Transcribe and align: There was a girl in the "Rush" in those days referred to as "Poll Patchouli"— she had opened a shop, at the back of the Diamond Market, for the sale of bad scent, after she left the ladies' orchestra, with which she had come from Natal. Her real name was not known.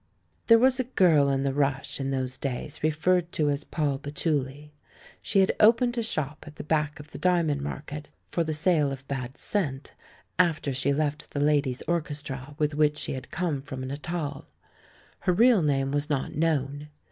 There 0.47 0.57
was 0.57 0.79
a 0.79 0.85
girl 0.85 1.29
in 1.29 1.43
the 1.43 1.53
"Rush" 1.53 1.99
in 1.99 2.09
those 2.09 2.39
days 2.39 2.81
referred 2.81 3.31
to 3.33 3.51
as 3.51 3.63
"Poll 3.63 3.99
Patchouli"— 3.99 4.73
she 5.21 5.41
had 5.41 5.55
opened 5.59 5.95
a 5.95 6.01
shop, 6.01 6.43
at 6.47 6.55
the 6.55 6.63
back 6.63 6.99
of 6.99 7.11
the 7.11 7.19
Diamond 7.19 7.61
Market, 7.61 8.07
for 8.27 8.43
the 8.43 8.51
sale 8.51 8.91
of 8.91 9.07
bad 9.07 9.37
scent, 9.37 9.93
after 10.39 10.73
she 10.73 10.91
left 10.91 11.29
the 11.29 11.39
ladies' 11.39 11.83
orchestra, 11.83 12.55
with 12.57 12.73
which 12.73 12.97
she 12.97 13.13
had 13.13 13.29
come 13.29 13.61
from 13.61 13.81
Natal. 13.81 14.45
Her 15.19 15.33
real 15.33 15.61
name 15.61 15.91
was 15.91 16.09
not 16.09 16.33
known. 16.33 16.87